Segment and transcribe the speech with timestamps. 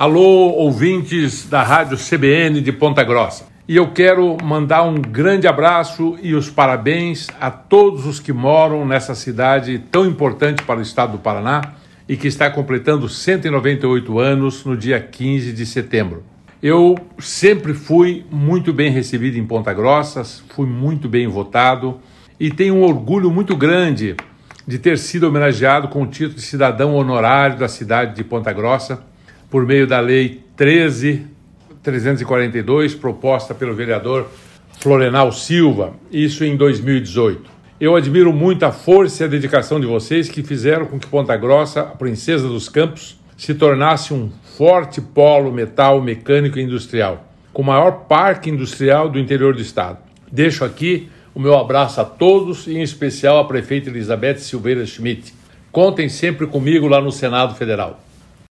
[0.00, 3.44] Alô, ouvintes da Rádio CBN de Ponta Grossa.
[3.68, 8.86] E eu quero mandar um grande abraço e os parabéns a todos os que moram
[8.86, 11.74] nessa cidade tão importante para o estado do Paraná
[12.08, 16.24] e que está completando 198 anos no dia 15 de setembro.
[16.62, 22.00] Eu sempre fui muito bem recebido em Ponta Grossa, fui muito bem votado
[22.40, 24.16] e tenho um orgulho muito grande
[24.66, 29.09] de ter sido homenageado com o título de cidadão honorário da cidade de Ponta Grossa
[29.50, 34.26] por meio da Lei 13.342, proposta pelo vereador
[34.78, 37.60] Florenal Silva, isso em 2018.
[37.80, 41.34] Eu admiro muito a força e a dedicação de vocês que fizeram com que Ponta
[41.36, 47.62] Grossa, a princesa dos campos, se tornasse um forte polo metal mecânico e industrial, com
[47.62, 49.98] o maior parque industrial do interior do estado.
[50.30, 55.32] Deixo aqui o meu abraço a todos e em especial à prefeita Elizabeth Silveira Schmidt.
[55.72, 57.98] Contem sempre comigo lá no Senado Federal.